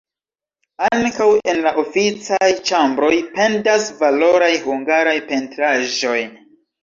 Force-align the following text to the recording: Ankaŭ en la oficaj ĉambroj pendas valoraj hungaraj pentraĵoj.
Ankaŭ 0.85 1.25
en 1.51 1.59
la 1.65 1.73
oficaj 1.81 2.47
ĉambroj 2.69 3.11
pendas 3.37 3.85
valoraj 4.01 4.51
hungaraj 4.65 5.15
pentraĵoj. 5.31 6.19